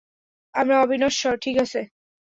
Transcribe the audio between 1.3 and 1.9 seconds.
ঠিক আছে?